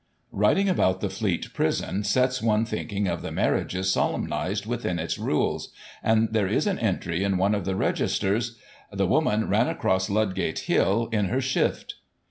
Writing 0.31 0.67
about 0.67 0.99
the 0.99 1.11
Fleet 1.11 1.53
prison 1.53 2.03
sets 2.03 2.41
one 2.41 2.65
thinking 2.65 3.07
of 3.07 3.21
the 3.21 3.31
marriages 3.31 3.91
solemnized 3.91 4.65
within 4.65 4.97
its 4.97 5.19
rules, 5.19 5.71
and 6.01 6.29
there 6.33 6.47
is 6.47 6.65
an 6.65 6.79
entry 6.79 7.23
in 7.23 7.37
one 7.37 7.53
of 7.53 7.65
the 7.65 7.75
registers:" 7.75 8.57
The 8.91 9.05
Woman 9.05 9.47
ran 9.47 9.67
across 9.67 10.09
Ludgate 10.09 10.57
Hill 10.61 11.07
in 11.11 11.25
her 11.25 11.39
shift." 11.39 11.97